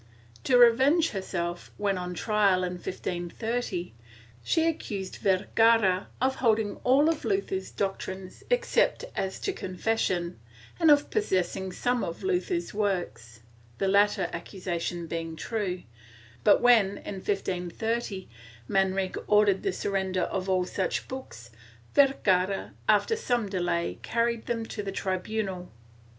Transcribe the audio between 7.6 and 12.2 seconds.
doc trines, except as to confession, and of possessing some